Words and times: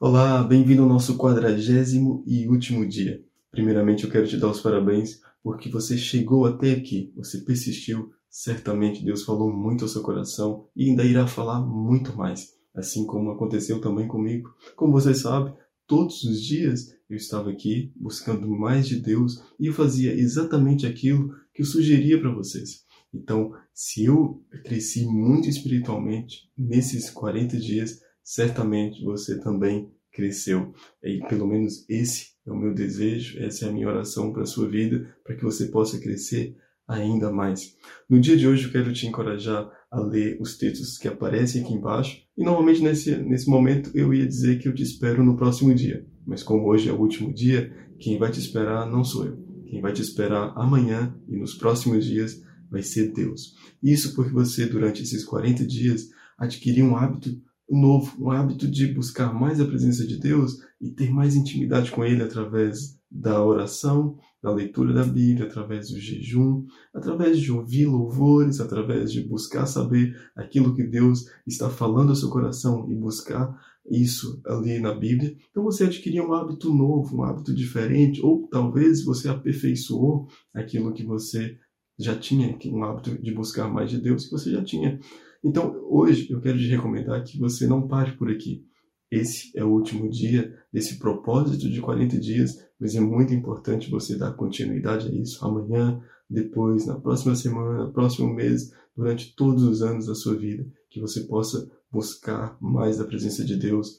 Olá, 0.00 0.44
bem-vindo 0.44 0.82
ao 0.82 0.88
nosso 0.88 1.18
quadragésimo 1.18 2.22
e 2.24 2.46
último 2.46 2.86
dia. 2.86 3.20
Primeiramente, 3.50 4.04
eu 4.04 4.10
quero 4.10 4.28
te 4.28 4.36
dar 4.36 4.46
os 4.46 4.60
parabéns 4.60 5.20
porque 5.42 5.68
você 5.68 5.98
chegou 5.98 6.46
até 6.46 6.70
aqui, 6.70 7.12
você 7.16 7.38
persistiu. 7.38 8.12
Certamente 8.30 9.04
Deus 9.04 9.24
falou 9.24 9.52
muito 9.52 9.84
ao 9.84 9.88
seu 9.88 10.00
coração 10.00 10.68
e 10.76 10.88
ainda 10.88 11.02
irá 11.02 11.26
falar 11.26 11.60
muito 11.60 12.16
mais, 12.16 12.52
assim 12.72 13.04
como 13.04 13.32
aconteceu 13.32 13.80
também 13.80 14.06
comigo. 14.06 14.48
Como 14.76 14.92
você 14.92 15.12
sabe, 15.12 15.52
todos 15.84 16.22
os 16.22 16.44
dias 16.44 16.94
eu 17.10 17.16
estava 17.16 17.50
aqui 17.50 17.92
buscando 17.96 18.48
mais 18.48 18.86
de 18.86 19.00
Deus 19.00 19.42
e 19.58 19.66
eu 19.66 19.72
fazia 19.72 20.14
exatamente 20.14 20.86
aquilo 20.86 21.34
que 21.52 21.62
eu 21.62 21.66
sugeria 21.66 22.20
para 22.20 22.32
vocês. 22.32 22.84
Então, 23.12 23.50
se 23.74 24.04
eu 24.04 24.44
cresci 24.64 25.04
muito 25.06 25.48
espiritualmente 25.48 26.48
nesses 26.56 27.10
40 27.10 27.56
dias, 27.56 27.98
certamente 28.28 29.02
você 29.02 29.40
também 29.40 29.90
cresceu. 30.12 30.74
E 31.02 31.18
pelo 31.30 31.46
menos 31.46 31.88
esse 31.88 32.32
é 32.46 32.52
o 32.52 32.56
meu 32.58 32.74
desejo, 32.74 33.38
essa 33.42 33.64
é 33.64 33.68
a 33.70 33.72
minha 33.72 33.88
oração 33.88 34.34
para 34.34 34.42
a 34.42 34.46
sua 34.46 34.68
vida, 34.68 35.08
para 35.24 35.34
que 35.34 35.42
você 35.42 35.68
possa 35.68 35.98
crescer 35.98 36.54
ainda 36.86 37.32
mais. 37.32 37.74
No 38.06 38.20
dia 38.20 38.36
de 38.36 38.46
hoje 38.46 38.66
eu 38.66 38.70
quero 38.70 38.92
te 38.92 39.06
encorajar 39.06 39.70
a 39.90 40.00
ler 40.00 40.36
os 40.42 40.58
textos 40.58 40.98
que 40.98 41.08
aparecem 41.08 41.62
aqui 41.62 41.72
embaixo. 41.72 42.22
E 42.36 42.44
normalmente 42.44 42.82
nesse, 42.82 43.16
nesse 43.16 43.48
momento 43.48 43.90
eu 43.94 44.12
ia 44.12 44.26
dizer 44.26 44.58
que 44.58 44.68
eu 44.68 44.74
te 44.74 44.82
espero 44.82 45.24
no 45.24 45.34
próximo 45.34 45.74
dia. 45.74 46.06
Mas 46.26 46.42
como 46.42 46.68
hoje 46.68 46.90
é 46.90 46.92
o 46.92 47.00
último 47.00 47.32
dia, 47.32 47.74
quem 47.98 48.18
vai 48.18 48.30
te 48.30 48.38
esperar 48.38 48.86
não 48.90 49.02
sou 49.04 49.24
eu. 49.24 49.38
Quem 49.64 49.80
vai 49.80 49.94
te 49.94 50.02
esperar 50.02 50.52
amanhã 50.54 51.18
e 51.26 51.34
nos 51.34 51.54
próximos 51.54 52.04
dias 52.04 52.42
vai 52.70 52.82
ser 52.82 53.10
Deus. 53.10 53.54
Isso 53.82 54.14
porque 54.14 54.32
você, 54.32 54.66
durante 54.66 55.02
esses 55.02 55.24
40 55.24 55.64
dias, 55.64 56.10
adquiriu 56.36 56.84
um 56.84 56.96
hábito 56.96 57.47
novo, 57.68 58.16
um 58.18 58.30
hábito 58.30 58.66
de 58.66 58.86
buscar 58.86 59.32
mais 59.32 59.60
a 59.60 59.66
presença 59.66 60.06
de 60.06 60.16
Deus 60.16 60.58
e 60.80 60.90
ter 60.90 61.10
mais 61.10 61.34
intimidade 61.34 61.90
com 61.90 62.04
Ele 62.04 62.22
através 62.22 62.98
da 63.10 63.42
oração, 63.44 64.18
da 64.42 64.52
leitura 64.52 64.92
da 64.92 65.04
Bíblia, 65.04 65.46
através 65.46 65.90
do 65.90 65.98
jejum, 65.98 66.64
através 66.94 67.38
de 67.40 67.50
ouvir 67.50 67.86
louvores, 67.86 68.60
através 68.60 69.10
de 69.12 69.22
buscar 69.22 69.66
saber 69.66 70.14
aquilo 70.36 70.74
que 70.74 70.84
Deus 70.84 71.26
está 71.46 71.68
falando 71.68 72.10
ao 72.10 72.16
seu 72.16 72.28
coração 72.28 72.86
e 72.90 72.94
buscar 72.94 73.58
isso 73.90 74.40
ali 74.46 74.78
na 74.78 74.94
Bíblia. 74.94 75.34
Então 75.50 75.62
você 75.62 75.84
adquiriu 75.84 76.24
um 76.24 76.34
hábito 76.34 76.72
novo, 76.72 77.16
um 77.16 77.22
hábito 77.22 77.54
diferente, 77.54 78.20
ou 78.20 78.46
talvez 78.48 79.04
você 79.04 79.28
aperfeiçoou 79.28 80.28
aquilo 80.54 80.92
que 80.92 81.04
você 81.04 81.56
já 81.98 82.14
tinha, 82.14 82.56
um 82.66 82.84
hábito 82.84 83.20
de 83.20 83.32
buscar 83.32 83.68
mais 83.68 83.90
de 83.90 83.98
Deus 83.98 84.26
que 84.26 84.30
você 84.30 84.52
já 84.52 84.62
tinha. 84.62 85.00
Então, 85.42 85.80
hoje 85.88 86.30
eu 86.30 86.40
quero 86.40 86.58
te 86.58 86.66
recomendar 86.66 87.22
que 87.22 87.38
você 87.38 87.66
não 87.66 87.86
pare 87.86 88.16
por 88.16 88.30
aqui. 88.30 88.64
Esse 89.10 89.56
é 89.56 89.64
o 89.64 89.70
último 89.70 90.08
dia 90.08 90.54
desse 90.72 90.98
propósito 90.98 91.70
de 91.70 91.80
40 91.80 92.18
dias, 92.18 92.56
mas 92.78 92.94
é 92.94 93.00
muito 93.00 93.32
importante 93.32 93.90
você 93.90 94.16
dar 94.16 94.34
continuidade 94.34 95.08
a 95.08 95.12
isso 95.12 95.44
amanhã, 95.44 96.00
depois, 96.28 96.86
na 96.86 97.00
próxima 97.00 97.34
semana, 97.34 97.86
no 97.86 97.92
próximo 97.92 98.32
mês, 98.34 98.70
durante 98.94 99.34
todos 99.34 99.62
os 99.62 99.80
anos 99.80 100.06
da 100.06 100.14
sua 100.14 100.36
vida, 100.36 100.66
que 100.90 101.00
você 101.00 101.22
possa 101.22 101.70
buscar 101.90 102.58
mais 102.60 102.98
da 102.98 103.04
presença 103.04 103.44
de 103.44 103.56
Deus 103.56 103.98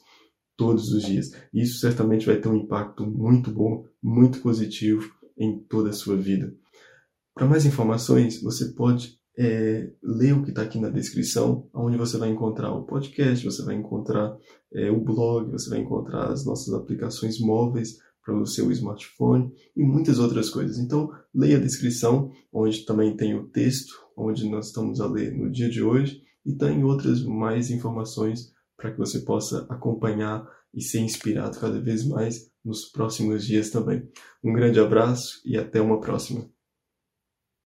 todos 0.56 0.92
os 0.92 1.02
dias. 1.02 1.32
Isso 1.52 1.80
certamente 1.80 2.26
vai 2.26 2.36
ter 2.36 2.48
um 2.48 2.56
impacto 2.56 3.04
muito 3.04 3.50
bom, 3.50 3.84
muito 4.00 4.40
positivo 4.40 5.10
em 5.36 5.58
toda 5.58 5.90
a 5.90 5.94
sua 5.94 6.16
vida. 6.16 6.54
Para 7.34 7.48
mais 7.48 7.64
informações, 7.64 8.40
você 8.42 8.72
pode 8.74 9.19
é, 9.38 9.90
ler 10.02 10.34
o 10.34 10.42
que 10.42 10.50
está 10.50 10.62
aqui 10.62 10.78
na 10.78 10.90
descrição, 10.90 11.68
onde 11.74 11.96
você 11.96 12.18
vai 12.18 12.30
encontrar 12.30 12.72
o 12.72 12.84
podcast, 12.84 13.44
você 13.44 13.64
vai 13.64 13.74
encontrar 13.74 14.36
é, 14.72 14.90
o 14.90 15.00
blog, 15.00 15.50
você 15.50 15.70
vai 15.70 15.80
encontrar 15.80 16.30
as 16.30 16.44
nossas 16.44 16.74
aplicações 16.74 17.40
móveis 17.40 17.96
para 18.24 18.36
o 18.36 18.46
seu 18.46 18.70
smartphone 18.70 19.50
e 19.76 19.82
muitas 19.82 20.18
outras 20.18 20.50
coisas. 20.50 20.78
Então, 20.78 21.10
leia 21.34 21.56
a 21.56 21.60
descrição, 21.60 22.30
onde 22.52 22.84
também 22.84 23.16
tem 23.16 23.34
o 23.34 23.48
texto, 23.48 23.94
onde 24.16 24.48
nós 24.48 24.66
estamos 24.66 25.00
a 25.00 25.06
ler 25.06 25.32
no 25.32 25.50
dia 25.50 25.70
de 25.70 25.82
hoje, 25.82 26.20
e 26.44 26.54
tem 26.54 26.84
outras 26.84 27.22
mais 27.22 27.70
informações 27.70 28.52
para 28.76 28.90
que 28.90 28.98
você 28.98 29.20
possa 29.20 29.66
acompanhar 29.68 30.46
e 30.74 30.82
ser 30.82 31.00
inspirado 31.00 31.58
cada 31.58 31.80
vez 31.80 32.06
mais 32.06 32.50
nos 32.64 32.90
próximos 32.90 33.46
dias 33.46 33.70
também. 33.70 34.08
Um 34.42 34.52
grande 34.52 34.78
abraço 34.78 35.40
e 35.44 35.56
até 35.56 35.80
uma 35.80 36.00
próxima. 36.00 36.48